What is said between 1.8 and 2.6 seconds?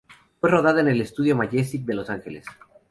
de Los Ángeles.